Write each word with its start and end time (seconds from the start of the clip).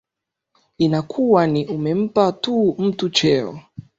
inakuwa 0.77 1.47
ni 1.47 1.65
umempa 1.67 2.31
tu 2.31 2.75
mtu 2.79 3.09
cheo 3.09 3.59